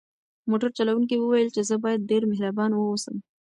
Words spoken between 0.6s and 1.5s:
چلونکي وویل